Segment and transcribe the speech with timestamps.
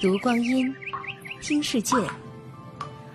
[0.00, 0.74] 读光阴，
[1.42, 1.94] 听世界。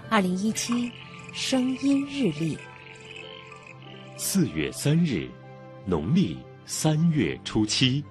[0.07, 0.91] 二零一七
[1.33, 2.55] 声音日历，
[4.17, 5.27] 四月三日，
[5.83, 6.37] 农历
[6.67, 8.03] 三月初七。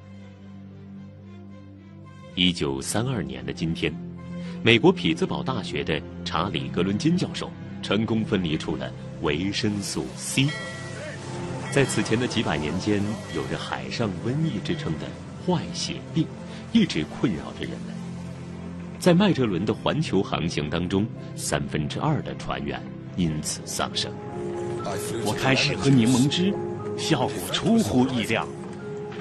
[2.34, 3.94] 一九三二年的今天，
[4.60, 10.48] 美国匹兹堡大学的查理·格伦金教授成功分离出了维生素 C。
[11.70, 13.00] 在此前的几百年间，
[13.36, 15.06] 有着“海上瘟疫”之称的
[15.46, 16.26] 坏血病，
[16.72, 18.03] 一直困扰着人们。
[19.04, 22.82] 在麦哲伦的环球航行当中，三分之二的船员
[23.18, 24.10] 因此丧生。
[25.26, 26.54] 我开始喝柠檬汁，
[26.96, 28.48] 效果出乎意料。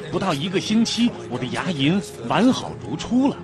[0.10, 3.36] 不到一个星期，我的牙龈完好如初了。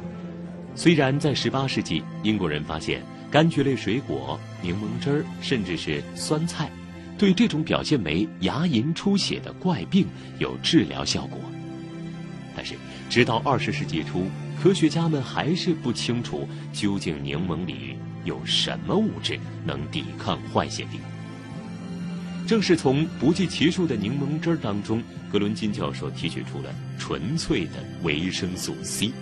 [0.76, 6.72] 虽然在18世纪，英国人发现柑橘类水果、柠檬汁儿，甚至是酸菜，
[7.18, 11.38] 对这种表现为牙龈出血的怪病有治疗效果，
[12.56, 12.76] 但是
[13.10, 14.26] 直到20世纪初。
[14.62, 21.00] 科学家们还是不清楚究竟柠檬里有什么物质能抵抗坏血病。
[22.46, 29.14] 正是从不计其数的柠檬汁儿当中，格伦金教授提取出了纯粹的维生素 C。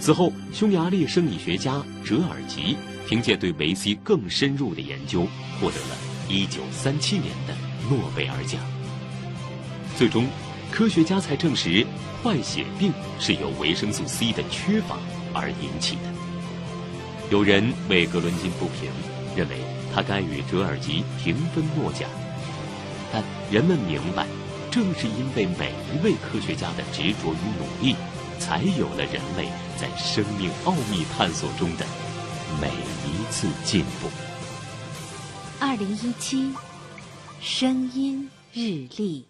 [0.00, 5.28] 此后，匈牙利生理学家哲尔吉凭借对维 C 更深入的研究，
[5.60, 5.96] 获得了
[6.28, 7.54] 1937年的
[7.88, 8.60] 诺贝尔奖。
[9.96, 10.26] 最终。
[10.70, 11.84] 科学家才证实，
[12.22, 14.96] 坏血病是由维生素 C 的缺乏
[15.34, 16.02] 而引起的。
[17.30, 18.90] 有人为格伦金不平，
[19.36, 19.56] 认为
[19.94, 22.08] 他该与折尔吉平分诺奖。
[23.12, 24.26] 但人们明白，
[24.70, 27.96] 正是因为每一位科学家的执着与努力，
[28.38, 31.86] 才有了人类在生命奥秘探索中的
[32.60, 34.08] 每一次进步。
[35.58, 36.52] 二零一七，
[37.40, 39.26] 声音日历。